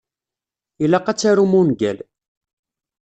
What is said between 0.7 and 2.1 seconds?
Ilaq ad tarum ungal.